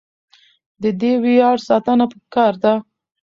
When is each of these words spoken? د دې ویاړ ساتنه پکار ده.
د 0.83 0.83
دې 1.01 1.13
ویاړ 1.23 1.55
ساتنه 1.67 2.05
پکار 2.11 2.53
ده. 2.63 2.73